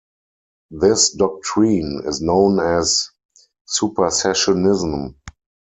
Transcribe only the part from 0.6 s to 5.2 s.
This doctrine is known as Supersessionism.